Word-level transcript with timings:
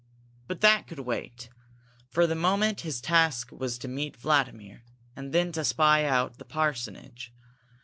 But 0.47 0.61
that 0.61 0.87
could 0.87 0.97
wait. 1.01 1.49
For 2.09 2.25
the 2.25 2.33
moment 2.33 2.81
his 2.81 3.01
task 3.01 3.51
was 3.51 3.77
to 3.77 3.87
meet 3.87 4.17
Vladimir 4.17 4.83
and 5.15 5.31
then 5.31 5.51
to 5.51 5.63
spy 5.63 6.05
out 6.05 6.39
the 6.39 6.45
parsonage. 6.45 7.31